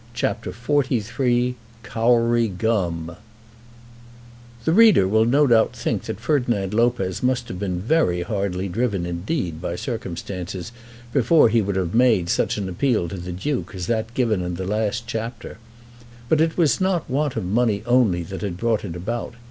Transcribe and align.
CHAPTER 0.15 0.51
XLIII 0.51 1.53
Kauri 1.83 2.47
Gum 2.47 3.17
The 4.65 4.73
reader 4.73 5.07
will 5.07 5.25
no 5.25 5.45
doubt 5.45 5.75
think 5.75 6.05
that 6.05 6.19
Ferdinand 6.19 6.73
Lopez 6.73 7.21
must 7.21 7.47
have 7.49 7.59
been 7.59 7.79
very 7.79 8.23
hardly 8.23 8.67
driven 8.67 9.05
indeed 9.05 9.61
by 9.61 9.75
circumstances 9.75 10.71
before 11.13 11.49
he 11.49 11.61
would 11.61 11.75
have 11.75 11.93
made 11.93 12.29
such 12.29 12.57
an 12.57 12.67
appeal 12.67 13.07
to 13.09 13.17
the 13.17 13.31
Duke 13.31 13.73
as 13.75 13.85
that 13.85 14.15
given 14.15 14.41
in 14.41 14.55
the 14.55 14.65
last 14.65 15.03
chapter. 15.05 15.59
But 16.29 16.41
it 16.41 16.57
was 16.57 16.81
not 16.81 17.07
want 17.07 17.35
of 17.35 17.45
money 17.45 17.83
only 17.85 18.23
that 18.23 18.41
had 18.41 18.57
brought 18.57 18.83
it 18.83 18.95
about. 18.95 19.35